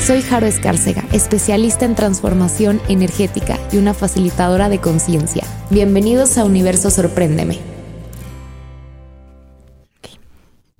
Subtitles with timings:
[0.00, 5.44] Soy Jaro Escárcega, especialista en transformación energética y una facilitadora de conciencia.
[5.68, 7.58] Bienvenidos a Universo Sorpréndeme.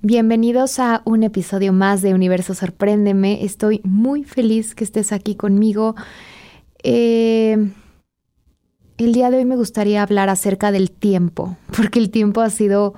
[0.00, 3.44] Bienvenidos a un episodio más de Universo Sorpréndeme.
[3.44, 5.96] Estoy muy feliz que estés aquí conmigo.
[6.82, 7.58] Eh,
[8.96, 12.94] el día de hoy me gustaría hablar acerca del tiempo, porque el tiempo ha sido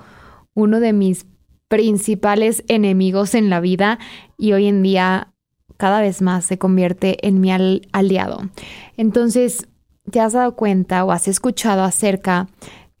[0.53, 1.25] uno de mis
[1.67, 3.99] principales enemigos en la vida
[4.37, 5.32] y hoy en día
[5.77, 7.51] cada vez más se convierte en mi
[7.91, 8.49] aliado.
[8.97, 9.67] Entonces,
[10.11, 12.47] ¿te has dado cuenta o has escuchado acerca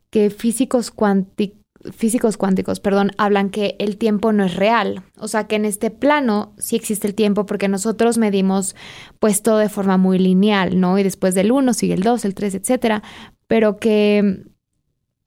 [0.09, 5.03] que físicos cuánticos físicos cuánticos, perdón, hablan que el tiempo no es real.
[5.17, 8.75] O sea, que en este plano sí existe el tiempo porque nosotros medimos
[9.19, 10.97] pues todo de forma muy lineal, ¿no?
[10.97, 13.03] Y después del 1 sigue el 2, el 3, etcétera.
[13.47, 14.43] Pero que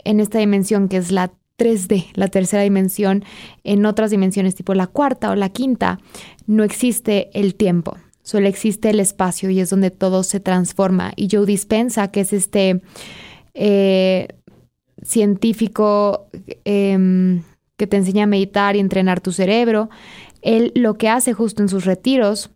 [0.04, 3.24] en esta dimensión que es la 3D, la tercera dimensión,
[3.64, 5.98] en otras dimensiones tipo la cuarta o la quinta,
[6.46, 11.12] no existe el tiempo, solo existe el espacio y es donde todo se transforma.
[11.16, 12.82] Y Joe Dispensa, que es este
[13.54, 14.28] eh,
[15.02, 16.28] científico
[16.64, 17.42] em,
[17.76, 19.88] que te enseña a meditar y entrenar tu cerebro,
[20.42, 22.50] él lo que hace justo en sus retiros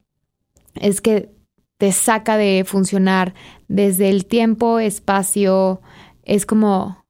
[0.75, 1.31] es que
[1.79, 3.35] te saca de funcionar
[3.69, 5.81] desde el tiempo, espacio,
[6.25, 7.05] es como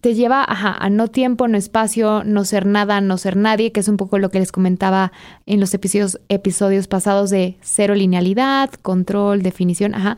[0.00, 3.88] te lleva a no tiempo, no espacio, no ser nada, no ser nadie, que es
[3.88, 5.12] un poco lo que les comentaba
[5.46, 10.16] en los episodios, episodios pasados de cero linealidad, control, definición, ajá,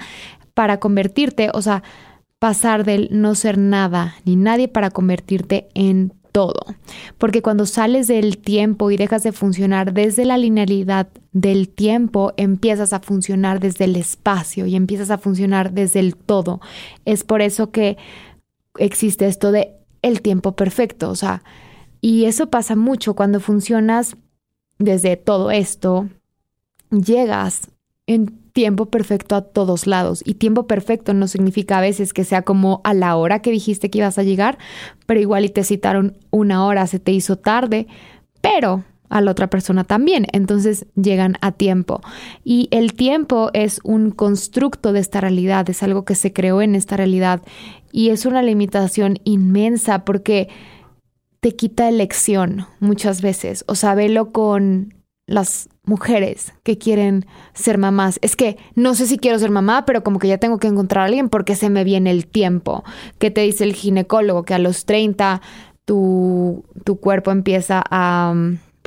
[0.54, 1.82] para convertirte, o sea,
[2.38, 6.60] pasar del no ser nada ni nadie para convertirte en todo.
[7.16, 12.92] Porque cuando sales del tiempo y dejas de funcionar desde la linealidad del tiempo, empiezas
[12.92, 16.60] a funcionar desde el espacio y empiezas a funcionar desde el todo.
[17.04, 17.96] Es por eso que
[18.76, 21.42] existe esto de el tiempo perfecto, o sea,
[22.00, 24.16] y eso pasa mucho cuando funcionas
[24.78, 26.08] desde todo esto,
[26.90, 27.70] llegas
[28.06, 30.22] en tiempo perfecto a todos lados.
[30.24, 33.90] Y tiempo perfecto no significa a veces que sea como a la hora que dijiste
[33.90, 34.58] que ibas a llegar,
[35.06, 37.86] pero igual y te citaron una hora, se te hizo tarde,
[38.40, 40.26] pero a la otra persona también.
[40.32, 42.00] Entonces llegan a tiempo.
[42.44, 46.74] Y el tiempo es un constructo de esta realidad, es algo que se creó en
[46.74, 47.42] esta realidad
[47.92, 50.48] y es una limitación inmensa porque
[51.40, 53.64] te quita elección muchas veces.
[53.68, 54.94] O sea, velo con
[55.26, 58.18] las mujeres que quieren ser mamás.
[58.22, 61.02] Es que no sé si quiero ser mamá, pero como que ya tengo que encontrar
[61.02, 62.82] a alguien porque se me viene el tiempo.
[63.18, 64.44] ¿Qué te dice el ginecólogo?
[64.44, 65.40] Que a los 30
[65.84, 68.34] tu, tu cuerpo empieza a,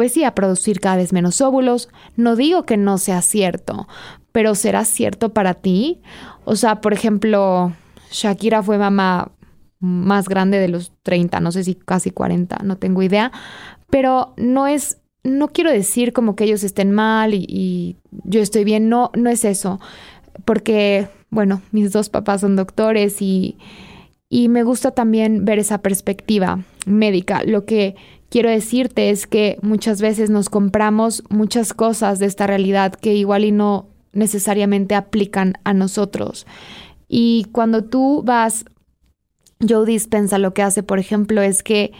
[0.01, 1.87] pues sí, a producir cada vez menos óvulos.
[2.15, 3.87] No digo que no sea cierto,
[4.31, 6.01] pero ¿será cierto para ti?
[6.43, 7.71] O sea, por ejemplo,
[8.09, 9.31] Shakira fue mamá
[9.79, 13.31] más grande de los 30, no sé si casi 40, no tengo idea,
[13.91, 18.89] pero no es no quiero decir como que ellos estén mal y, yo estoy bien,
[18.89, 19.79] no, no es eso,
[20.45, 23.59] porque, bueno, mis dos papás son doctores y,
[24.29, 27.43] y me gusta también ver esa perspectiva médica.
[27.45, 27.95] Lo que
[28.29, 33.45] quiero decirte es que muchas veces nos compramos muchas cosas de esta realidad que igual
[33.45, 36.45] y no necesariamente aplican a nosotros.
[37.07, 38.65] Y cuando tú vas,
[39.67, 41.91] Joe Dispensa lo que hace, por ejemplo, es que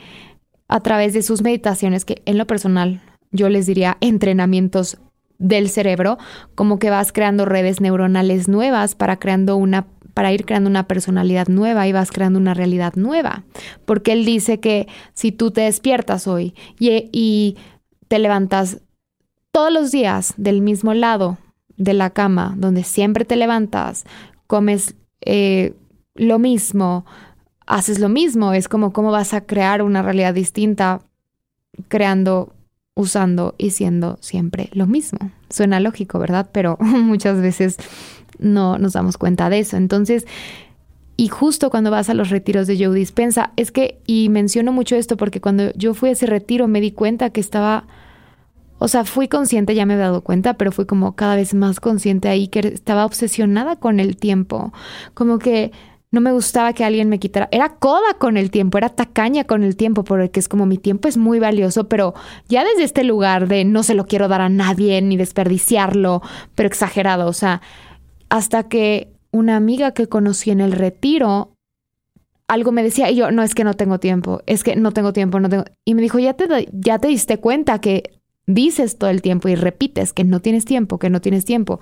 [0.68, 4.98] a través de sus meditaciones, que en lo personal yo les diría, entrenamientos
[5.38, 6.18] del cerebro,
[6.54, 9.88] como que vas creando redes neuronales nuevas para creando una
[10.22, 13.44] para ir creando una personalidad nueva y vas creando una realidad nueva.
[13.86, 17.58] Porque él dice que si tú te despiertas hoy y,
[18.08, 18.82] te levantas
[19.52, 21.40] todos los días del mismo lado
[21.76, 24.06] de la cama, donde siempre te levantas,
[24.46, 25.74] comes eh,
[26.14, 27.04] lo mismo,
[27.66, 31.02] haces lo mismo, es como cómo vas a crear una realidad distinta
[31.88, 32.54] creando
[32.96, 35.32] usando y siendo siempre lo mismo.
[35.50, 36.50] Suena lógico, ¿verdad?
[36.52, 37.78] Pero muchas veces
[38.40, 39.78] no nos damos cuenta de eso.
[39.78, 40.26] Entonces,
[41.18, 44.96] y justo cuando vas a los retiros de Joe Dispensa, es que, y menciono mucho
[44.96, 47.86] esto porque cuando yo fui a ese retiro me di cuenta que estaba,
[48.80, 51.80] o sea, fui consciente, ya me he dado cuenta, pero fui como cada vez más
[51.80, 54.74] consciente ahí que estaba obsesionada con el tiempo,
[55.14, 55.72] como que
[56.12, 57.48] no me gustaba que alguien me quitara.
[57.52, 61.08] Era coda con el tiempo, era tacaña con el tiempo, porque es como mi tiempo
[61.08, 62.14] es muy valioso, pero
[62.50, 66.22] ya desde este lugar de no se lo quiero dar a nadie ni desperdiciarlo,
[66.54, 67.62] pero exagerado, o sea,
[68.30, 71.56] hasta que una amiga que conocí en el retiro
[72.52, 75.14] algo me decía y yo, no, es que no tengo tiempo, es que no tengo
[75.14, 75.64] tiempo, no tengo...
[75.86, 79.56] Y me dijo, ya te, ya te diste cuenta que dices todo el tiempo y
[79.56, 81.80] repites que no tienes tiempo, que no tienes tiempo.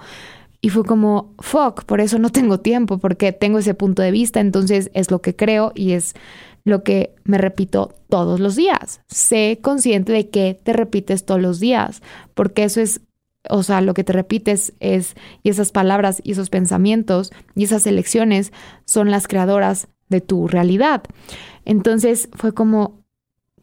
[0.62, 4.40] Y fue como, fuck, por eso no tengo tiempo, porque tengo ese punto de vista,
[4.40, 6.16] entonces es lo que creo y es
[6.66, 9.02] lo que me repito todos los días.
[9.08, 12.02] Sé consciente de que te repites todos los días,
[12.34, 13.02] porque eso es,
[13.50, 17.88] o sea, lo que te repites es, y esas palabras y esos pensamientos y esas
[17.88, 18.52] elecciones
[18.86, 21.04] son las creadoras de tu realidad.
[21.64, 23.06] Entonces fue como,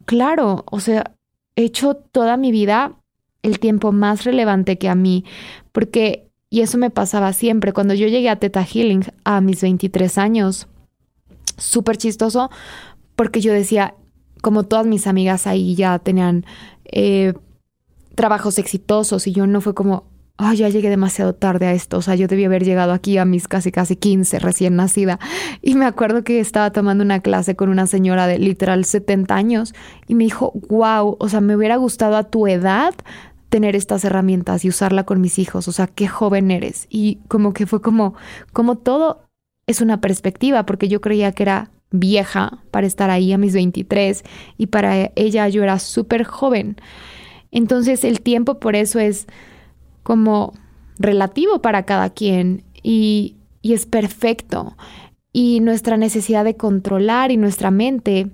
[0.07, 1.15] claro, o sea,
[1.57, 2.99] he hecho toda mi vida
[3.43, 5.25] el tiempo más relevante que a mí,
[5.73, 10.19] porque, y eso me pasaba siempre, cuando yo llegué a Teta Healing a mis 23
[10.19, 10.69] años,
[11.57, 12.51] súper chistoso,
[13.17, 13.95] porque yo decía,
[14.43, 16.45] como todas mis amigas ahí ya tenían
[16.85, 17.35] eh,
[18.15, 20.05] trabajos exitosos y yo no fue como,
[20.37, 23.25] ay, ya llegué demasiado tarde a esto, o sea, yo debí haber llegado aquí a
[23.25, 25.19] mis casi casi 15 recién nacida.
[25.63, 29.75] Y me acuerdo que estaba tomando una clase con una señora de literal 70 años
[30.07, 32.95] y me dijo, wow, o sea, me hubiera gustado a tu edad
[33.57, 36.87] tener estas herramientas y usarla con mis hijos, o sea, qué joven eres.
[36.91, 38.13] Y como que fue como,
[38.53, 39.23] como todo
[39.67, 44.25] es una perspectiva, porque yo creía que era vieja para estar ahí a mis 23
[44.59, 46.77] y para ella yo era súper joven.
[47.51, 49.27] Entonces el tiempo por eso es
[50.03, 50.53] como
[50.99, 54.77] relativo para cada quien y, y es perfecto.
[55.33, 58.29] Y nuestra necesidad de controlar y nuestra mente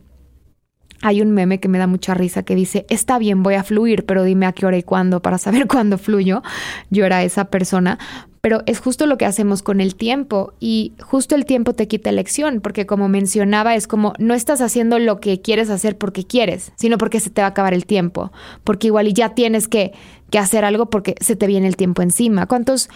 [1.03, 4.07] hay un meme que me da mucha risa que dice, está bien, voy a fluir,
[4.07, 6.43] pero dime a qué hora y cuándo para saber cuándo fluyo.
[6.91, 7.99] Yo era esa persona,
[8.41, 12.11] pero es justo lo que hacemos con el tiempo y justo el tiempo te quita
[12.11, 16.73] elección, porque como mencionaba, es como no estás haciendo lo que quieres hacer porque quieres,
[16.77, 18.33] sino porque se te va a acabar el tiempo,
[18.65, 19.93] porque igual y ya tienes que,
[20.31, 22.47] que hacer algo porque se te viene el tiempo encima.
[22.47, 22.89] ¿Cuántos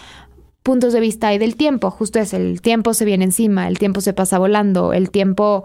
[0.62, 1.90] puntos de vista hay del tiempo?
[1.90, 5.64] Justo es, el tiempo se viene encima, el tiempo se pasa volando, el tiempo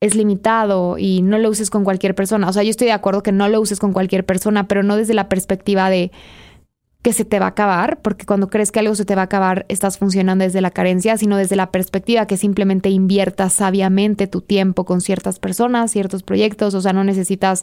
[0.00, 2.48] es limitado y no lo uses con cualquier persona.
[2.48, 4.96] O sea, yo estoy de acuerdo que no lo uses con cualquier persona, pero no
[4.96, 6.10] desde la perspectiva de
[7.02, 9.24] que se te va a acabar, porque cuando crees que algo se te va a
[9.24, 14.42] acabar, estás funcionando desde la carencia, sino desde la perspectiva que simplemente inviertas sabiamente tu
[14.42, 17.62] tiempo con ciertas personas, ciertos proyectos, o sea, no necesitas.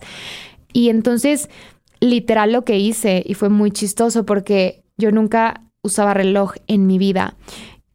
[0.73, 1.49] Y entonces,
[1.99, 6.97] literal lo que hice, y fue muy chistoso porque yo nunca usaba reloj en mi
[6.97, 7.35] vida.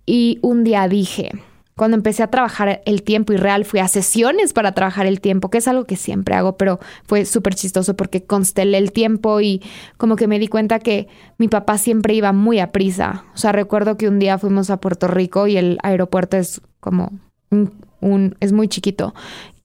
[0.06, 1.30] Y un día dije,
[1.76, 5.50] cuando empecé a trabajar el tiempo y real, fui a sesiones para trabajar el tiempo,
[5.50, 9.62] que es algo que siempre hago, pero fue súper chistoso porque constelé el tiempo y
[9.96, 11.08] como que me di cuenta que
[11.38, 13.24] mi papá siempre iba muy a prisa.
[13.34, 17.10] O sea, recuerdo que un día fuimos a Puerto Rico y el aeropuerto es como
[17.50, 19.14] un, un, es muy chiquito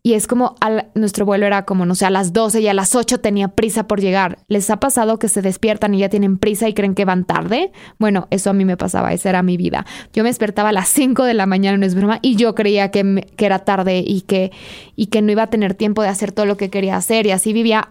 [0.07, 0.55] y es como
[0.95, 3.87] nuestro vuelo era como, no sé, a las 12 y a las 8 tenía prisa
[3.87, 4.39] por llegar.
[4.47, 7.73] ¿Les ha pasado que se despiertan y ya tienen prisa y creen que van tarde?
[7.99, 9.85] Bueno, eso a mí me pasaba, esa era mi vida.
[10.13, 12.89] Yo me despertaba a las 5 de la mañana, no es broma, y yo creía
[12.89, 14.53] que, que era tarde y que,
[14.95, 17.31] y que no iba a tener tiempo de hacer todo lo que quería hacer y
[17.31, 17.89] así vivía,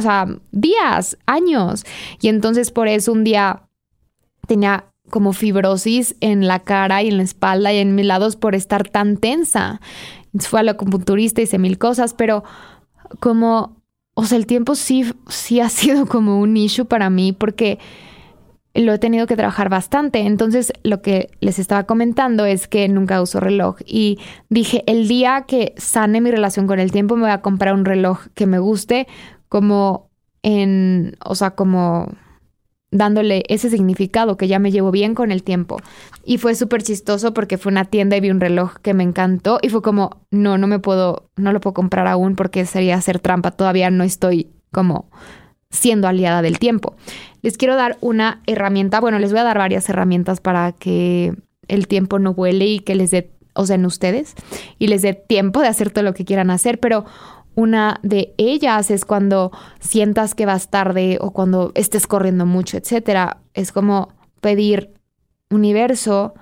[0.00, 1.84] sea, días, años.
[2.20, 3.62] Y entonces por eso un día
[4.46, 8.54] tenía como fibrosis en la cara y en la espalda y en mis lados por
[8.54, 9.80] estar tan tensa
[10.38, 12.44] fue a la acupunturista, hice mil cosas, pero
[13.20, 13.82] como,
[14.14, 17.78] o sea, el tiempo sí, sí ha sido como un issue para mí porque
[18.74, 20.20] lo he tenido que trabajar bastante.
[20.20, 24.18] Entonces, lo que les estaba comentando es que nunca uso reloj y
[24.48, 27.84] dije, el día que sane mi relación con el tiempo, me voy a comprar un
[27.84, 29.06] reloj que me guste
[29.48, 30.10] como
[30.42, 32.08] en, o sea, como
[32.92, 35.78] dándole ese significado que ya me llevo bien con el tiempo.
[36.24, 39.58] Y fue súper chistoso porque fue una tienda y vi un reloj que me encantó
[39.60, 43.18] y fue como, no, no me puedo, no lo puedo comprar aún porque sería hacer
[43.18, 45.10] trampa, todavía no estoy como
[45.70, 46.94] siendo aliada del tiempo.
[47.40, 51.34] Les quiero dar una herramienta, bueno, les voy a dar varias herramientas para que
[51.66, 54.34] el tiempo no vuele y que les dé, o sea, en ustedes,
[54.78, 57.06] y les dé tiempo de hacer todo lo que quieran hacer, pero
[57.54, 63.42] una de ellas es cuando sientas que vas tarde o cuando estés corriendo mucho, etcétera.
[63.54, 64.08] Es como
[64.40, 64.94] pedir,
[65.50, 66.34] universo,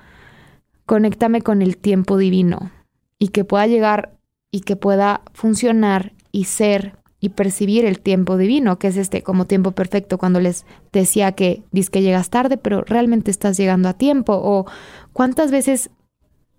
[0.87, 2.71] conéctame con el tiempo divino
[3.19, 4.17] y que pueda llegar
[4.50, 9.45] y que pueda funcionar y ser y percibir el tiempo divino, que es este como
[9.45, 13.95] tiempo perfecto cuando les decía que dices que llegas tarde, pero realmente estás llegando a
[13.95, 14.67] tiempo o
[15.12, 15.90] cuántas veces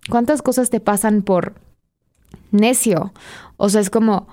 [0.08, 1.54] cuántas cosas te pasan por
[2.50, 3.12] necio.
[3.56, 4.28] O sea, es como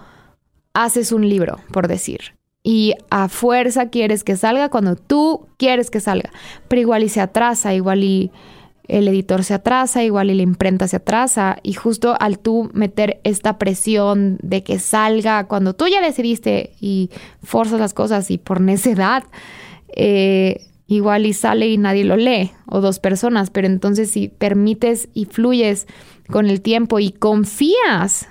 [0.73, 2.35] haces un libro, por decir.
[2.63, 6.31] Y a fuerza quieres que salga cuando tú quieres que salga.
[6.67, 8.31] Pero igual y se atrasa, igual y
[8.89, 11.57] el editor se atrasa, igual y la imprenta se atrasa.
[11.63, 17.11] Y justo al tú meter esta presión de que salga cuando tú ya decidiste y
[17.43, 19.23] forzas las cosas y por necedad,
[19.95, 23.51] eh, igual y sale y nadie lo lee, o dos personas.
[23.51, 25.87] Pero entonces si permites y fluyes
[26.29, 28.27] con el tiempo y confías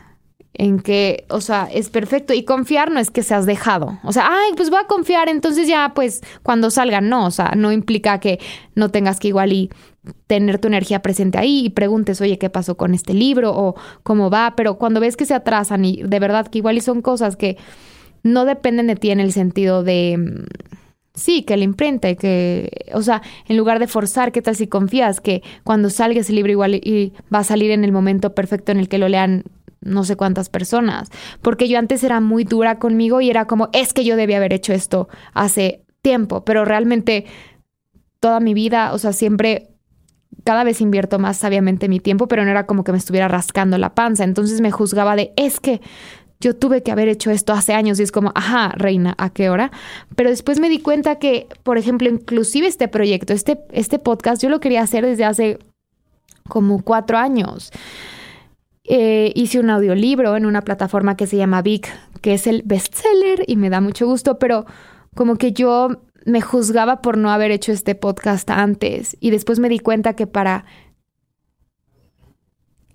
[0.54, 2.34] en que, o sea, es perfecto.
[2.34, 3.98] Y confiar no es que seas dejado.
[4.02, 7.26] O sea, ay, pues voy a confiar, entonces ya, pues, cuando salga, no.
[7.26, 8.40] O sea, no implica que
[8.74, 9.70] no tengas que igual y
[10.26, 13.52] tener tu energía presente ahí y preguntes, oye, ¿qué pasó con este libro?
[13.54, 14.54] o cómo va.
[14.56, 17.56] Pero cuando ves que se atrasan y de verdad que igual y son cosas que
[18.22, 20.46] no dependen de ti en el sentido de mm,
[21.18, 25.20] sí, que le imprenta que, o sea, en lugar de forzar, ¿qué tal si confías
[25.20, 28.78] que cuando salga ese libro igual y va a salir en el momento perfecto en
[28.78, 29.44] el que lo lean
[29.88, 31.10] no sé cuántas personas,
[31.42, 34.52] porque yo antes era muy dura conmigo y era como, es que yo debía haber
[34.52, 37.26] hecho esto hace tiempo, pero realmente
[38.20, 39.68] toda mi vida, o sea, siempre,
[40.44, 43.78] cada vez invierto más sabiamente mi tiempo, pero no era como que me estuviera rascando
[43.78, 45.80] la panza, entonces me juzgaba de, es que
[46.40, 49.50] yo tuve que haber hecho esto hace años y es como, ajá, reina, ¿a qué
[49.50, 49.72] hora?
[50.14, 54.48] Pero después me di cuenta que, por ejemplo, inclusive este proyecto, este, este podcast, yo
[54.48, 55.58] lo quería hacer desde hace
[56.48, 57.72] como cuatro años.
[58.90, 61.88] Eh, hice un audiolibro en una plataforma que se llama Vic,
[62.22, 64.64] que es el bestseller y me da mucho gusto, pero
[65.14, 69.68] como que yo me juzgaba por no haber hecho este podcast antes y después me
[69.68, 70.64] di cuenta que para...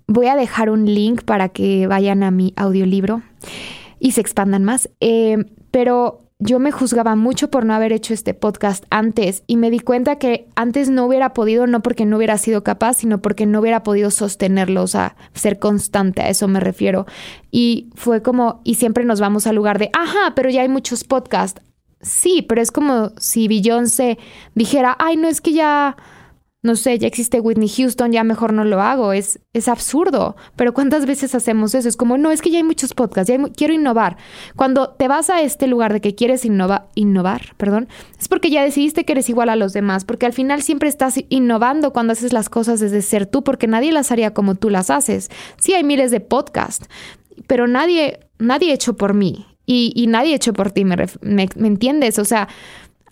[0.06, 3.22] Voy a dejar un link para que vayan a mi audiolibro
[4.00, 8.34] y se expandan más, eh, pero yo me juzgaba mucho por no haber hecho este
[8.34, 12.36] podcast antes y me di cuenta que antes no hubiera podido, no porque no hubiera
[12.36, 16.60] sido capaz, sino porque no hubiera podido sostenerlo, o sea, ser constante, a eso me
[16.60, 17.06] refiero.
[17.50, 21.04] Y fue como, y siempre nos vamos al lugar de, ajá, pero ya hay muchos
[21.04, 21.62] podcasts.
[22.02, 24.18] Sí, pero es como si Beyoncé
[24.54, 25.96] dijera, ay, no es que ya
[26.64, 30.34] no sé, ya existe Whitney Houston, ya mejor no lo hago, es, es absurdo.
[30.56, 31.86] Pero ¿cuántas veces hacemos eso?
[31.86, 34.16] Es como, no, es que ya hay muchos podcasts, ya quiero innovar.
[34.56, 37.86] Cuando te vas a este lugar de que quieres innovar, perdón,
[38.18, 41.22] es porque ya decidiste que eres igual a los demás, porque al final siempre estás
[41.28, 44.88] innovando cuando haces las cosas desde ser tú, porque nadie las haría como tú las
[44.88, 45.30] haces.
[45.58, 46.88] Sí hay miles de podcasts,
[47.46, 52.18] pero nadie, nadie hecho por mí y, y nadie hecho por ti, ¿me, me, entiendes?
[52.18, 52.48] O sea,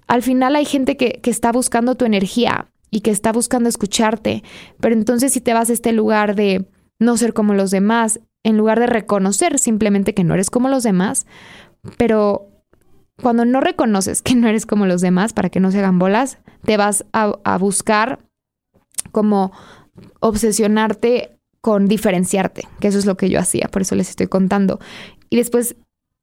[0.06, 4.44] al final hay gente que, que está buscando tu energía y que está buscando escucharte.
[4.78, 6.68] Pero entonces si te vas a este lugar de
[7.00, 10.84] no ser como los demás, en lugar de reconocer simplemente que no eres como los
[10.84, 11.26] demás,
[11.96, 12.48] pero
[13.20, 16.38] cuando no reconoces que no eres como los demás para que no se hagan bolas,
[16.64, 18.20] te vas a, buscar
[19.10, 19.52] como
[20.20, 24.80] obsesionarte con diferenciarte, que eso es lo que yo hacía, por eso les estoy contando.
[25.30, 25.76] Y después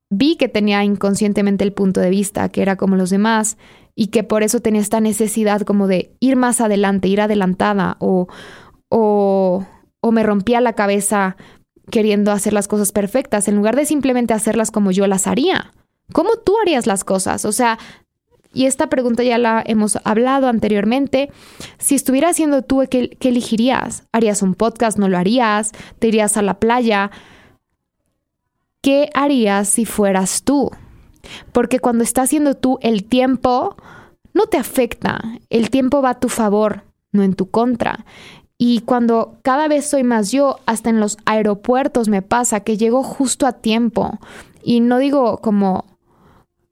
[0.10, 3.58] vi que tenía inconscientemente el punto de vista, que era como los demás,
[3.96, 8.28] y que por eso tenía esta necesidad como de ir más adelante, ir adelantada o,
[8.88, 9.66] o,
[10.00, 11.36] o me rompía la cabeza
[11.92, 15.74] queriendo hacer las cosas perfectas en lugar de simplemente hacerlas como yo las haría.
[16.14, 17.46] ¿Cómo tú harías las cosas?
[17.46, 17.78] O sea,
[18.54, 21.30] y esta pregunta ya la hemos hablado anteriormente.
[21.78, 24.04] Si estuviera haciendo tú, ¿qué, ¿qué, elegirías?
[24.12, 24.98] ¿Harías un podcast?
[24.98, 25.72] ¿No lo harías?
[26.00, 27.12] ¿Te irías a la playa?
[28.82, 30.72] ¿Qué harías si fueras tú?
[31.52, 33.76] Porque cuando estás haciendo tú el tiempo,
[34.34, 35.22] no te afecta.
[35.50, 38.06] El tiempo va a tu favor, no en tu contra.
[38.58, 43.04] Y cuando cada vez soy más yo, hasta en los aeropuertos me pasa que llego
[43.04, 44.20] justo a tiempo.
[44.64, 45.86] Y no digo como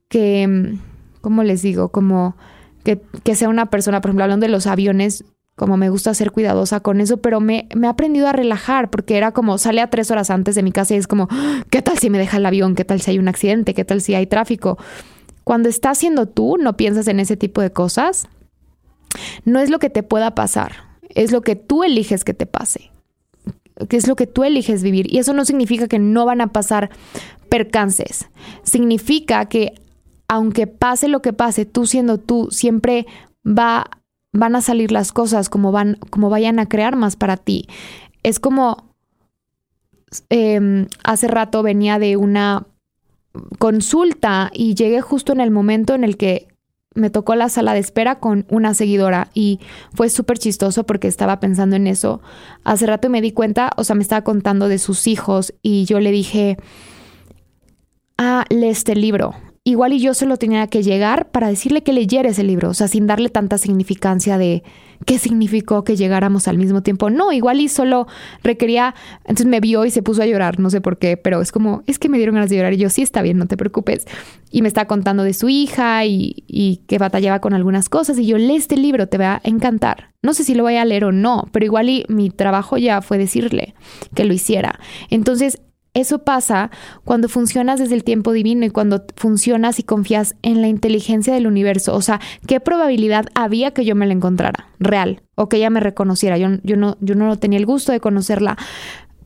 [0.10, 0.78] que,
[1.22, 1.90] ¿cómo les digo?
[1.90, 2.36] Como
[2.84, 5.24] que, que sea una persona, por ejemplo, hablando de los aviones,
[5.58, 9.18] como me gusta ser cuidadosa con eso, pero me, me he aprendido a relajar porque
[9.18, 11.28] era como sale a tres horas antes de mi casa y es como,
[11.72, 12.76] ¿qué tal si me deja el avión?
[12.76, 13.74] ¿Qué tal si hay un accidente?
[13.74, 14.78] ¿Qué tal si hay tráfico?
[15.44, 18.28] Cuando estás siendo tú, no piensas en ese tipo de cosas.
[19.46, 20.74] No es lo que te pueda pasar,
[21.10, 22.92] es lo que tú eliges que te pase,
[23.90, 25.12] que es lo que tú eliges vivir.
[25.12, 26.92] Y eso no significa que no van a pasar
[27.50, 28.30] percances,
[28.62, 29.74] significa que
[30.28, 33.08] aunque pase lo que pase, tú siendo tú, siempre
[33.44, 33.97] va
[34.34, 37.67] van a salir las cosas como, van, como vayan a crear más para ti.
[38.24, 38.93] Es como
[40.29, 42.65] em, hace rato venía de una
[43.60, 46.48] consulta y llegué justo en el momento en el que
[46.96, 49.60] me tocó la sala de espera con una seguidora y
[49.93, 52.22] fue súper chistoso porque estaba pensando en eso.
[52.63, 56.00] Hace rato me di cuenta, o sea, me estaba contando de sus hijos y yo
[56.00, 56.57] le dije,
[58.17, 59.36] ah, lee este libro
[59.70, 62.88] igual y yo solo tenía que llegar para decirle que leyera ese libro, o sea,
[62.88, 64.64] sin darle tanta significancia de
[65.06, 67.10] qué significó que llegáramos al mismo tiempo.
[67.10, 68.08] No, igual y solo
[68.44, 68.96] requería,
[69.26, 71.84] entonces me vio y se puso a llorar, no sé por qué, pero es como,
[71.86, 74.08] es que me dieron ganas de llorar y yo sí está bien, no te preocupes.
[74.52, 78.38] Y me está contando de su hija y, que batallaba con algunas cosas y yo
[78.38, 80.12] lee este libro, te va a encantar.
[80.22, 83.02] No sé si lo voy a leer o no, pero igual y mi trabajo ya
[83.02, 83.76] fue decirle
[84.16, 84.80] que lo hiciera.
[85.10, 85.60] Entonces,
[85.98, 86.70] eso pasa
[87.04, 91.48] cuando funcionas desde el tiempo divino y cuando funcionas y confías en la inteligencia del
[91.48, 91.96] universo.
[91.96, 94.68] O sea, ¿qué probabilidad había que yo me la encontrara?
[94.80, 95.24] Real.
[95.34, 96.38] O que ella me reconociera.
[96.38, 98.58] Yo, no, yo no tenía el gusto de conocerla.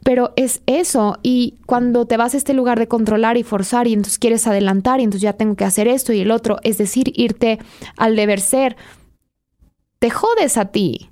[0.03, 1.19] Pero es eso.
[1.23, 5.01] Y cuando te vas a este lugar de controlar y forzar y entonces quieres adelantar
[5.01, 7.59] y entonces ya tengo que hacer esto y el otro, es decir, irte
[7.97, 8.77] al deber ser,
[9.99, 11.10] te jodes a ti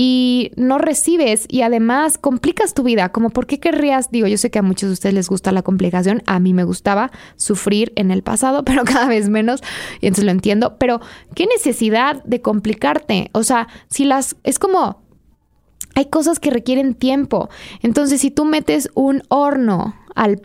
[0.00, 4.48] y no recibes y además complicas tu vida, como por qué querrías, digo, yo sé
[4.48, 8.12] que a muchos de ustedes les gusta la complicación, a mí me gustaba sufrir en
[8.12, 9.60] el pasado, pero cada vez menos,
[10.00, 11.00] y entonces lo entiendo, pero
[11.34, 15.02] qué necesidad de complicarte, o sea, si las, es como,
[15.96, 17.48] hay cosas que requieren tiempo,
[17.82, 20.42] entonces si tú metes un horno al,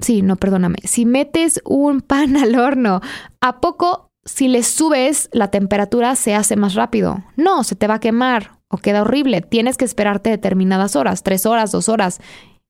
[0.00, 3.02] sí, no, perdóname, si metes un pan al horno,
[3.40, 7.22] ¿a poco si le subes la temperatura se hace más rápido?
[7.36, 9.42] No, se te va a quemar o queda horrible.
[9.42, 12.20] Tienes que esperarte determinadas horas, tres horas, dos horas,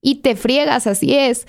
[0.02, 1.46] y te friegas, así es.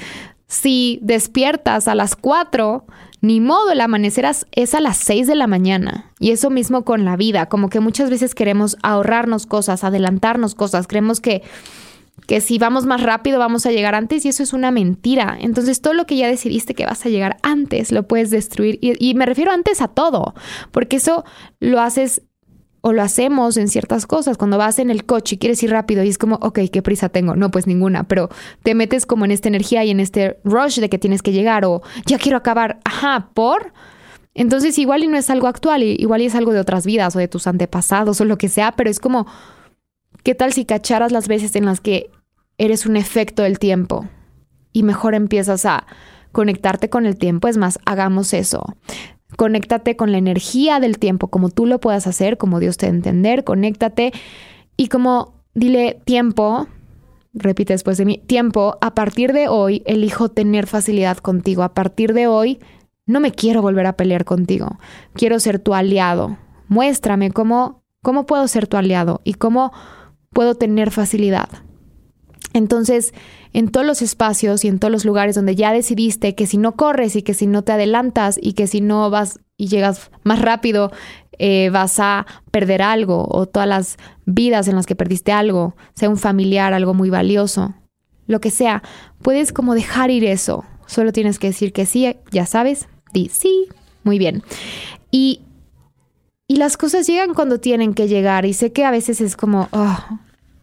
[0.47, 2.85] Si despiertas a las cuatro,
[3.21, 6.11] ni modo, el amanecer es a las seis de la mañana.
[6.19, 10.87] Y eso mismo con la vida, como que muchas veces queremos ahorrarnos cosas, adelantarnos cosas,
[10.87, 11.41] creemos que
[12.27, 15.37] que si vamos más rápido vamos a llegar antes y eso es una mentira.
[15.39, 18.93] Entonces todo lo que ya decidiste que vas a llegar antes lo puedes destruir y,
[19.03, 20.35] y, me refiero antes a todo,
[20.71, 21.25] porque eso
[21.59, 22.21] lo haces
[22.81, 24.37] o lo hacemos en ciertas cosas.
[24.37, 27.09] Cuando vas en el coche y quieres ir rápido y es como, ok, ¿qué prisa
[27.09, 27.35] tengo?
[27.35, 28.29] No, pues ninguna, pero
[28.63, 31.63] te metes como en esta energía y en este rush de que tienes que llegar
[31.65, 33.73] o ya quiero acabar, ajá, por...
[34.33, 37.19] Entonces igual y no es algo actual, igual y es algo de otras vidas o
[37.19, 39.27] de tus antepasados o lo que sea, pero es como,
[40.23, 42.09] ¿qué tal si cacharas las veces en las que
[42.57, 44.07] eres un efecto del tiempo
[44.71, 45.85] y mejor empiezas a
[46.31, 47.49] conectarte con el tiempo?
[47.49, 48.77] Es más, hagamos eso.
[49.37, 53.43] Conéctate con la energía del tiempo, como tú lo puedas hacer, como Dios te entender,
[53.43, 54.11] conéctate
[54.77, 56.67] y como dile tiempo,
[57.33, 62.13] repite después de mí, tiempo, a partir de hoy elijo tener facilidad contigo, a partir
[62.13, 62.59] de hoy
[63.05, 64.77] no me quiero volver a pelear contigo,
[65.13, 69.71] quiero ser tu aliado, muéstrame cómo, cómo puedo ser tu aliado y cómo
[70.31, 71.49] puedo tener facilidad.
[72.53, 73.13] Entonces,
[73.53, 76.75] en todos los espacios y en todos los lugares donde ya decidiste que si no
[76.75, 80.41] corres y que si no te adelantas y que si no vas y llegas más
[80.41, 80.91] rápido,
[81.37, 86.09] eh, vas a perder algo o todas las vidas en las que perdiste algo, sea
[86.09, 87.73] un familiar, algo muy valioso,
[88.27, 88.83] lo que sea,
[89.21, 90.65] puedes como dejar ir eso.
[90.85, 93.67] Solo tienes que decir que sí, ya sabes, di sí,
[94.03, 94.43] muy bien.
[95.09, 95.41] Y,
[96.47, 99.69] y las cosas llegan cuando tienen que llegar y sé que a veces es como,
[99.71, 99.97] oh,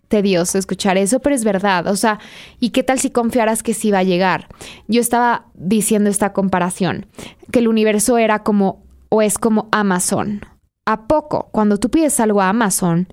[0.09, 1.87] tedioso escuchar eso, pero es verdad.
[1.87, 2.18] O sea,
[2.59, 4.49] ¿y qué tal si confiaras que sí va a llegar?
[4.88, 7.07] Yo estaba diciendo esta comparación,
[7.53, 10.40] que el universo era como o es como Amazon.
[10.87, 11.49] ¿A poco?
[11.53, 13.09] Cuando tú pides algo a Amazon,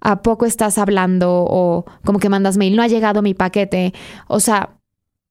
[0.00, 2.76] ¿a poco estás hablando o como que mandas mail?
[2.76, 3.94] No ha llegado mi paquete.
[4.26, 4.76] O sea,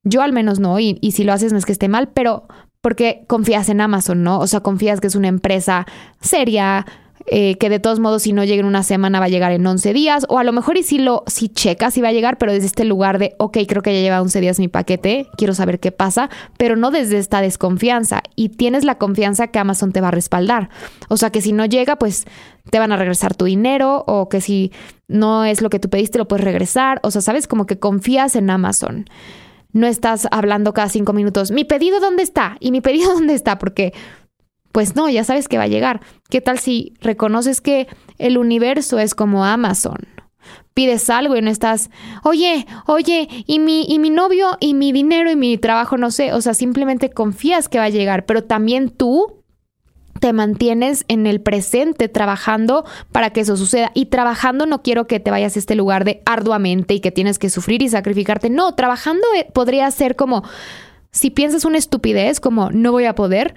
[0.03, 2.47] yo al menos no, y, y si lo haces no es que esté mal, pero
[2.81, 4.39] porque confías en Amazon, ¿no?
[4.39, 5.85] O sea, confías que es una empresa
[6.21, 6.85] seria,
[7.25, 9.65] eh, que de todos modos si no llega en una semana va a llegar en
[9.65, 12.37] 11 días, o a lo mejor y si lo, si checas si va a llegar,
[12.37, 15.53] pero desde este lugar de, ok, creo que ya lleva 11 días mi paquete, quiero
[15.53, 20.01] saber qué pasa, pero no desde esta desconfianza, y tienes la confianza que Amazon te
[20.01, 20.69] va a respaldar.
[21.07, 22.25] O sea que si no llega, pues
[22.69, 24.71] te van a regresar tu dinero, o que si
[25.07, 28.35] no es lo que tú pediste, lo puedes regresar, o sea, sabes, como que confías
[28.35, 29.05] en Amazon.
[29.71, 33.59] No estás hablando cada cinco minutos, mi pedido dónde está y mi pedido dónde está,
[33.59, 33.93] porque
[34.79, 35.99] pues no, ya sabes que va a llegar.
[36.29, 39.97] ¿Qué tal si reconoces que el universo es como Amazon?
[40.73, 41.89] Pides algo y no estás,
[42.23, 46.31] oye, oye, y mi, y mi novio, y mi dinero, y mi trabajo, no sé.
[46.31, 49.43] O sea, simplemente confías que va a llegar, pero también tú
[50.21, 53.91] te mantienes en el presente trabajando para que eso suceda.
[53.93, 57.37] Y trabajando no quiero que te vayas a este lugar de arduamente y que tienes
[57.37, 58.49] que sufrir y sacrificarte.
[58.49, 60.45] No, trabajando eh, podría ser como,
[61.11, 63.55] si piensas una estupidez, como no voy a poder,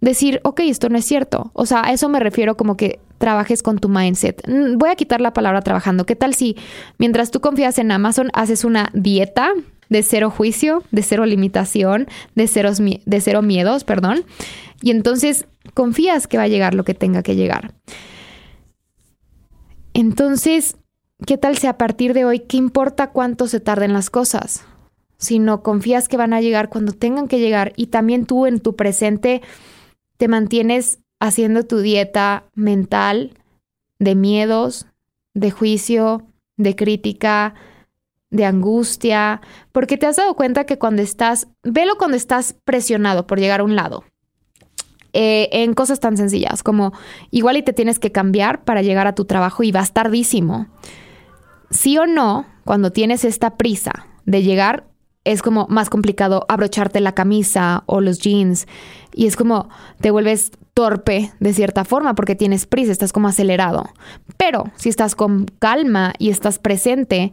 [0.00, 1.50] decir, ok, esto no es cierto.
[1.54, 4.46] O sea, a eso me refiero como que trabajes con tu mindset.
[4.48, 6.06] Mm, voy a quitar la palabra trabajando.
[6.06, 6.56] ¿Qué tal si
[6.98, 9.52] mientras tú confías en Amazon haces una dieta
[9.88, 14.24] de cero juicio, de cero limitación, de, ceros, de cero miedos, perdón?
[14.82, 17.74] Y entonces confías que va a llegar lo que tenga que llegar.
[19.94, 20.76] Entonces,
[21.26, 24.66] ¿qué tal si a partir de hoy, qué importa cuánto se tarden las cosas?
[25.16, 28.60] Si no confías que van a llegar cuando tengan que llegar y también tú en
[28.60, 29.40] tu presente
[30.16, 33.34] te mantienes haciendo tu dieta mental
[33.98, 34.86] de miedos,
[35.34, 36.26] de juicio,
[36.56, 37.54] de crítica,
[38.30, 39.40] de angustia,
[39.72, 43.64] porque te has dado cuenta que cuando estás, velo cuando estás presionado por llegar a
[43.64, 44.04] un lado,
[45.12, 46.92] eh, en cosas tan sencillas como
[47.30, 50.66] igual y te tienes que cambiar para llegar a tu trabajo y vas tardísimo.
[51.70, 54.84] Sí o no, cuando tienes esta prisa de llegar,
[55.26, 58.66] es como más complicado abrocharte la camisa o los jeans
[59.12, 59.68] y es como
[60.00, 63.88] te vuelves torpe de cierta forma porque tienes prisa, estás como acelerado.
[64.36, 67.32] Pero si estás con calma y estás presente,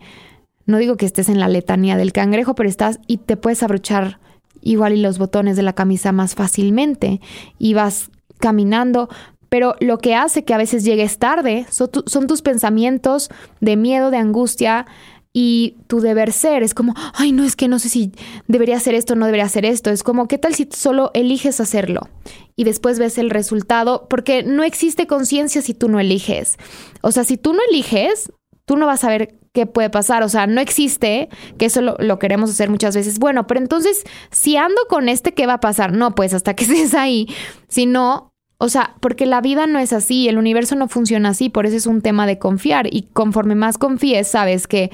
[0.66, 4.20] no digo que estés en la letanía del cangrejo, pero estás y te puedes abrochar
[4.62, 7.22] igual y los botones de la camisa más fácilmente
[7.60, 9.10] y vas caminando,
[9.50, 13.30] pero lo que hace que a veces llegues tarde son, son tus pensamientos
[13.60, 14.88] de miedo, de angustia,
[15.34, 18.12] y tu deber ser es como, ay, no, es que no sé si
[18.48, 19.90] debería hacer esto no debería hacer esto.
[19.90, 22.08] Es como, ¿qué tal si solo eliges hacerlo?
[22.56, 26.58] Y después ves el resultado, porque no existe conciencia si tú no eliges.
[27.02, 28.32] O sea, si tú no eliges,
[28.66, 30.22] tú no vas a ver qué puede pasar.
[30.22, 33.18] O sea, no existe, que eso lo, queremos hacer muchas veces.
[33.18, 35.94] Bueno, pero entonces, si ando con este, ¿qué va a pasar?
[35.94, 37.28] No, pues hasta que estés ahí.
[37.68, 38.33] Si no,
[38.64, 41.76] o sea, porque la vida no es así, el universo no funciona así, por eso
[41.76, 42.88] es un tema de confiar.
[42.90, 44.90] Y conforme más confíes, sabes que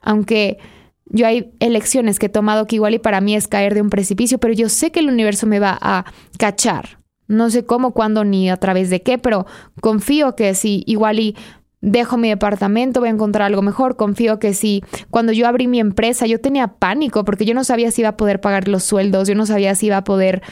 [0.00, 0.58] aunque
[1.06, 3.90] yo hay elecciones que he tomado que igual y para mí es caer de un
[3.90, 6.04] precipicio, pero yo sé que el universo me va a
[6.38, 7.00] cachar.
[7.26, 9.44] No sé cómo, cuándo, ni a través de qué, pero
[9.80, 11.36] confío que si igual y
[11.80, 13.96] dejo mi departamento, voy a encontrar algo mejor.
[13.96, 17.90] Confío que si cuando yo abrí mi empresa, yo tenía pánico porque yo no sabía
[17.90, 20.42] si iba a poder pagar los sueldos, yo no sabía si iba a poder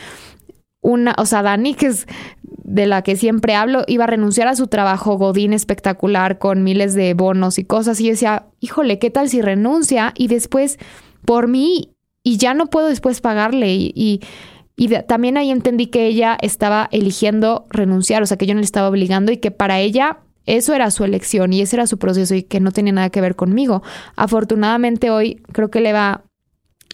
[0.80, 2.06] una, o sea, Dani, que es
[2.68, 6.92] de la que siempre hablo, iba a renunciar a su trabajo Godín espectacular con miles
[6.92, 7.98] de bonos y cosas.
[7.98, 10.12] Y yo decía, híjole, ¿qué tal si renuncia?
[10.14, 10.78] Y después,
[11.24, 13.74] por mí, y ya no puedo después pagarle.
[13.74, 14.20] Y,
[14.76, 18.66] y, también ahí entendí que ella estaba eligiendo renunciar, o sea, que yo no le
[18.66, 22.34] estaba obligando y que para ella eso era su elección y ese era su proceso
[22.34, 23.82] y que no tenía nada que ver conmigo.
[24.14, 26.22] Afortunadamente hoy creo que le va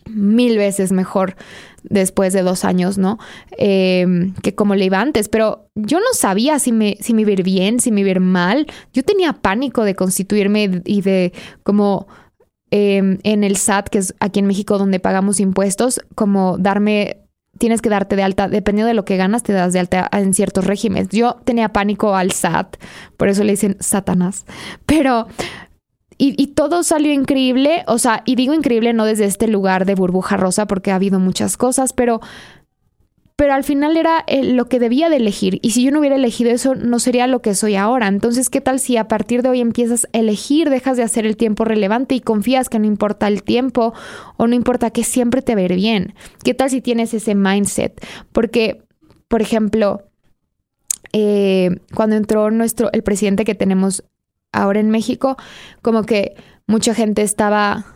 [0.06, 1.36] mil veces mejor
[1.84, 3.18] después de dos años, ¿no?
[3.56, 7.80] Em, que como le iba antes, pero yo no sabía si me, si me bien,
[7.80, 8.66] si me iba mal.
[8.92, 12.06] Yo tenía pánico de constituirme y de como
[12.70, 17.18] em, en el SAT, que es aquí en México donde pagamos impuestos, como darme
[17.58, 20.34] tienes que darte de alta, dependiendo de lo que ganas, te das de alta en
[20.34, 21.08] ciertos regímenes.
[21.10, 22.76] Yo tenía pánico al SAT,
[23.16, 24.44] por eso le dicen Satanás,
[24.86, 25.28] pero
[26.18, 30.36] y, todo salió increíble, o sea, y digo increíble no desde este lugar de burbuja
[30.36, 32.20] rosa porque ha habido muchas cosas, pero,
[33.36, 35.58] pero al final era eh, lo que debía de elegir.
[35.62, 38.06] Y si yo no hubiera elegido eso, no sería lo que soy ahora.
[38.06, 41.36] Entonces, ¿qué tal si a partir de hoy empiezas a elegir, dejas de hacer el
[41.36, 43.92] tiempo relevante y confías que no importa el tiempo
[44.36, 46.14] o no importa que siempre te ver bien?
[46.44, 48.00] ¿Qué tal si tienes ese mindset?
[48.30, 48.82] Porque,
[49.26, 50.02] por ejemplo,
[51.12, 54.04] eh, cuando entró nuestro, el presidente que tenemos
[54.54, 55.36] ahora en México,
[55.82, 56.34] como que
[56.66, 57.86] mucha gente estaba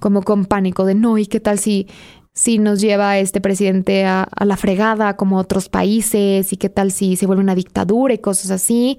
[0.00, 1.88] como con pánico de no, ¿y qué tal si,
[2.32, 6.52] si nos lleva este presidente a, a la fregada como otros países?
[6.52, 8.98] ¿Y qué tal si se vuelve una dictadura y cosas así?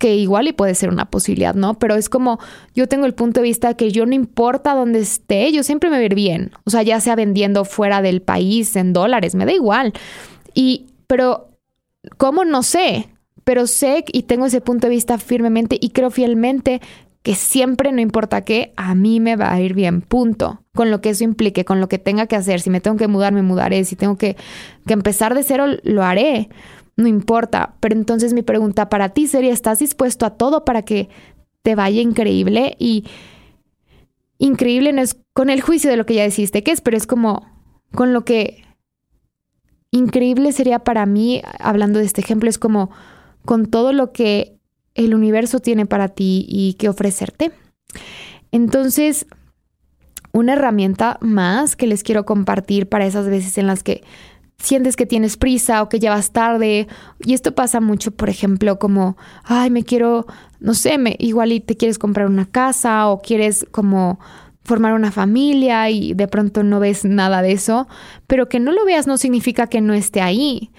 [0.00, 1.78] que igual y puede ser una posibilidad, ¿no?
[1.78, 2.40] Pero es como
[2.74, 5.98] yo tengo el punto de vista que yo no importa dónde esté, yo siempre me
[5.98, 6.52] ver bien.
[6.64, 9.92] O sea, ya sea vendiendo fuera del país en dólares, me da igual.
[10.54, 11.50] Y, pero,
[12.16, 13.09] ¿cómo no sé?
[13.44, 16.80] Pero sé y tengo ese punto de vista firmemente y creo fielmente
[17.22, 20.62] que siempre, no importa qué, a mí me va a ir bien, punto.
[20.74, 22.60] Con lo que eso implique, con lo que tenga que hacer.
[22.60, 23.84] Si me tengo que mudar, me mudaré.
[23.84, 24.36] Si tengo que,
[24.86, 26.48] que empezar de cero, lo haré.
[26.96, 27.74] No importa.
[27.80, 31.10] Pero entonces mi pregunta para ti sería, ¿estás dispuesto a todo para que
[31.62, 32.76] te vaya increíble?
[32.78, 33.04] Y
[34.38, 37.06] increíble no es con el juicio de lo que ya deciste que es, pero es
[37.06, 37.46] como
[37.92, 38.64] con lo que
[39.90, 42.90] increíble sería para mí, hablando de este ejemplo, es como
[43.50, 44.60] con todo lo que
[44.94, 47.50] el universo tiene para ti y que ofrecerte.
[48.52, 49.26] Entonces,
[50.30, 54.04] una herramienta más que les quiero compartir para esas veces en las que
[54.56, 56.86] sientes que tienes prisa o que ya vas tarde.
[57.24, 60.26] Y esto pasa mucho, por ejemplo, como, ay, me quiero,
[60.60, 64.20] no sé, me, igual y te quieres comprar una casa o quieres como
[64.62, 67.88] formar una familia y de pronto no ves nada de eso,
[68.28, 70.70] pero que no lo veas no significa que no esté ahí.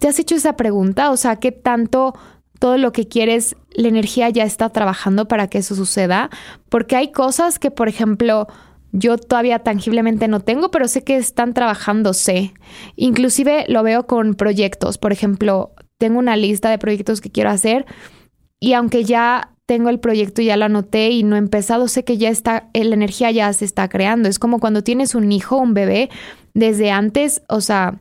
[0.00, 1.10] ¿Te has hecho esa pregunta?
[1.10, 2.14] O sea, ¿qué tanto
[2.58, 6.30] todo lo que quieres, la energía ya está trabajando para que eso suceda?
[6.70, 8.48] Porque hay cosas que, por ejemplo,
[8.92, 12.54] yo todavía tangiblemente no tengo, pero sé que están trabajándose.
[12.96, 14.96] Inclusive lo veo con proyectos.
[14.96, 17.84] Por ejemplo, tengo una lista de proyectos que quiero hacer
[18.58, 22.16] y aunque ya tengo el proyecto, ya lo anoté y no he empezado, sé que
[22.16, 24.30] ya está, la energía ya se está creando.
[24.30, 26.08] Es como cuando tienes un hijo, un bebé,
[26.54, 28.00] desde antes, o sea,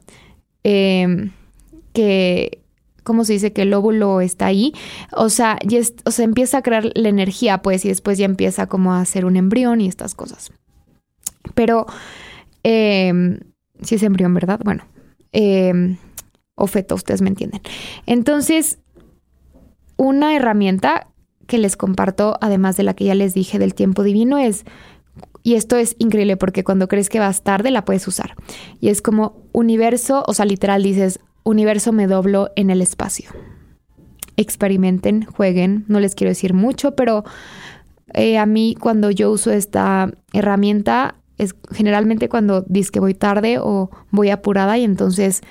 [0.63, 1.29] eh,
[1.93, 2.61] que,
[3.03, 3.53] ¿cómo se dice?
[3.53, 4.73] Que el óvulo está ahí.
[5.15, 5.57] O sea,
[6.05, 9.25] o sea, empieza a crear la energía, pues, y después ya empieza como a hacer
[9.25, 10.51] un embrión y estas cosas.
[11.55, 11.85] Pero,
[12.63, 13.39] eh,
[13.81, 14.59] si es embrión, ¿verdad?
[14.63, 14.83] Bueno,
[15.31, 15.97] eh,
[16.55, 17.61] o feto, ustedes me entienden.
[18.05, 18.79] Entonces,
[19.97, 21.07] una herramienta
[21.47, 24.65] que les comparto, además de la que ya les dije del tiempo divino, es
[25.43, 28.35] y esto es increíble porque cuando crees que vas tarde la puedes usar.
[28.79, 33.29] Y es como universo, o sea, literal dices, universo me doblo en el espacio.
[34.37, 37.23] Experimenten, jueguen, no les quiero decir mucho, pero
[38.13, 43.59] eh, a mí cuando yo uso esta herramienta es generalmente cuando dices que voy tarde
[43.59, 45.41] o voy apurada y entonces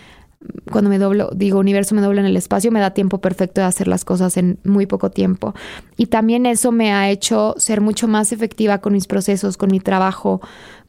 [0.70, 3.66] cuando me doblo, digo, universo me dobla en el espacio, me da tiempo perfecto de
[3.66, 5.54] hacer las cosas en muy poco tiempo.
[5.96, 9.80] Y también eso me ha hecho ser mucho más efectiva con mis procesos, con mi
[9.80, 10.40] trabajo,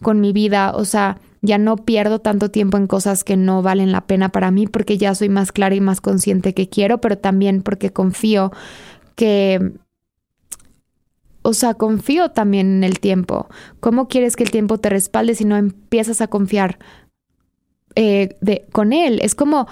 [0.01, 0.73] con mi vida.
[0.75, 4.51] O sea, ya no pierdo tanto tiempo en cosas que no valen la pena para
[4.51, 8.51] mí porque ya soy más clara y más consciente que quiero, pero también porque confío
[9.15, 9.73] que...
[11.41, 13.47] O sea, confío también en el tiempo.
[13.79, 16.77] ¿Cómo quieres que el tiempo te respalde si no empiezas a confiar
[18.01, 19.19] eh, de, con él.
[19.21, 19.67] Es como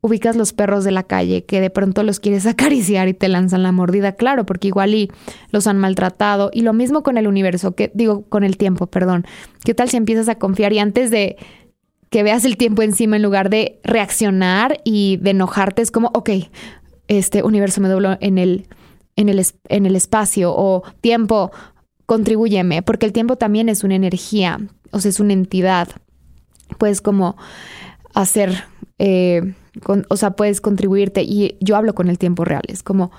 [0.00, 3.64] ubicas los perros de la calle que de pronto los quieres acariciar y te lanzan
[3.64, 5.10] la mordida, claro, porque igual y
[5.50, 6.50] los han maltratado.
[6.52, 9.26] Y lo mismo con el universo, que digo, con el tiempo, perdón.
[9.64, 11.36] ¿Qué tal si empiezas a confiar y antes de
[12.10, 16.30] que veas el tiempo encima en lugar de reaccionar y de enojarte, es como, ok,
[17.08, 18.68] este universo me dobló en el,
[19.16, 21.50] en el, en el espacio o tiempo,
[22.06, 24.60] contribúyeme, porque el tiempo también es una energía,
[24.92, 25.88] o sea, es una entidad
[26.78, 27.36] puedes como
[28.14, 28.64] hacer,
[28.98, 29.54] eh,
[30.08, 33.10] o sea, puedes contribuirte y yo hablo con el tiempo real, es como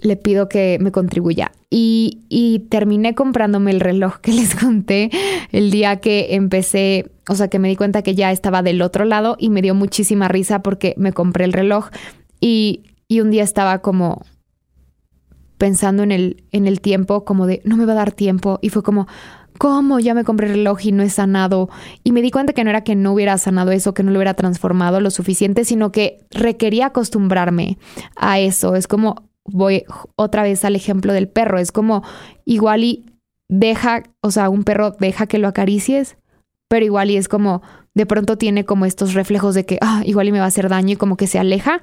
[0.00, 1.52] le pido que me contribuya.
[1.70, 5.10] Y, y, terminé comprándome el reloj que les conté
[5.52, 9.04] el día que empecé, o sea, que me di cuenta que ya estaba del otro
[9.04, 11.88] lado y me dio muchísima risa porque me compré el reloj
[12.40, 14.22] y, y un día estaba como
[15.58, 18.58] pensando en el, en el tiempo, como de, no me va a dar tiempo.
[18.62, 19.08] Y fue como,
[19.58, 20.00] ¿cómo?
[20.00, 21.68] Ya me compré el reloj y no he sanado.
[22.04, 24.18] Y me di cuenta que no era que no hubiera sanado eso, que no lo
[24.18, 27.78] hubiera transformado lo suficiente, sino que requería acostumbrarme
[28.16, 28.74] a eso.
[28.74, 29.84] Es como, voy
[30.16, 32.02] otra vez al ejemplo del perro, es como
[32.44, 33.04] igual y
[33.48, 36.16] deja, o sea, un perro deja que lo acaricies,
[36.68, 37.62] pero igual y es como,
[37.98, 40.68] de pronto tiene como estos reflejos de que, ah, igual y me va a hacer
[40.68, 41.80] daño y como que se aleja,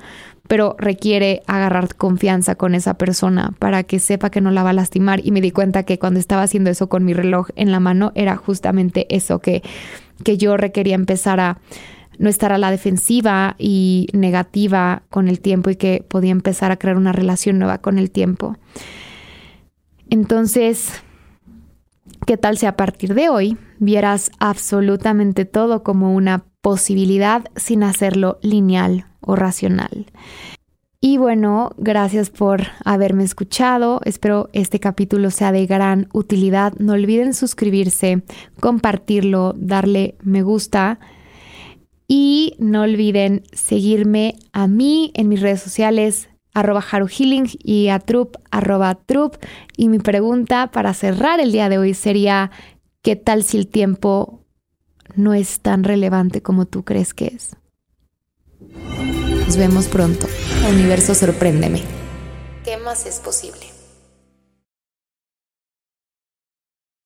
[0.48, 4.74] pero requiere agarrar confianza con esa persona para que sepa que no la va a
[4.74, 5.20] lastimar.
[5.26, 8.14] Y me di cuenta que cuando estaba haciendo eso con mi reloj en la mano
[8.16, 9.62] era justamente eso, que,
[10.24, 11.58] que yo requería empezar a
[12.18, 16.78] no estar a la defensiva y negativa con el tiempo y que podía empezar a
[16.78, 18.56] crear una relación nueva con el tiempo.
[20.10, 21.04] Entonces,
[22.26, 28.40] ¿qué tal si a partir de hoy vieras absolutamente todo como una posibilidad sin hacerlo
[28.42, 30.08] lineal o racional.
[31.00, 34.02] Y bueno, gracias por haberme escuchado.
[34.04, 36.74] Espero este capítulo sea de gran utilidad.
[36.80, 38.24] No olviden suscribirse,
[38.60, 40.98] compartirlo, darle me gusta.
[42.08, 48.38] Y no olviden seguirme a mí en mis redes sociales, arroba Healing y a Trup,
[48.50, 49.38] arroba Trup.
[49.78, 52.50] Y mi pregunta para cerrar el día de hoy sería,
[53.06, 54.40] ¿Qué tal si el tiempo
[55.16, 57.56] no es tan relevante como tú crees que es?
[59.46, 60.26] Nos vemos pronto.
[60.68, 61.84] Universo, sorpréndeme.
[62.64, 63.75] ¿Qué más es posible?